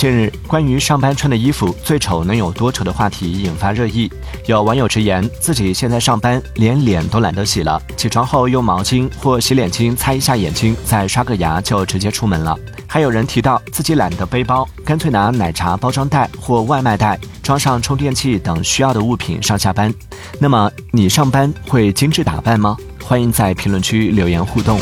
[0.00, 4.10] 近日关于上班穿的衣服最丑能有多丑的话题引发热议。
[4.46, 12.58] 有网友直言自己现在上班连脸都懒得洗了起床后用毛巾或洗脸巾擦一下眼睛再刷个牙就直接出门了。
[12.86, 19.92] 还有人提到自己懒得背包干脆拿奶茶包装袋或外卖袋装上充电器等需要的物品上下班。
[20.38, 22.74] 那么你上班会精致打扮吗？
[23.04, 24.80] 欢迎在评论区留言互动。